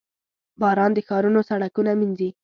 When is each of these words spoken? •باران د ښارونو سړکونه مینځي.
•باران 0.61 0.91
د 0.93 0.99
ښارونو 1.07 1.39
سړکونه 1.49 1.91
مینځي. 1.99 2.29